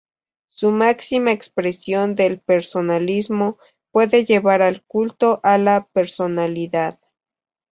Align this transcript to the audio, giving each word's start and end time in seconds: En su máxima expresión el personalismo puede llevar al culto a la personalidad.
En 0.49 0.57
su 0.57 0.71
máxima 0.71 1.31
expresión 1.31 2.15
el 2.17 2.39
personalismo 2.39 3.59
puede 3.91 4.25
llevar 4.25 4.63
al 4.63 4.81
culto 4.81 5.39
a 5.43 5.59
la 5.59 5.87
personalidad. 5.93 6.99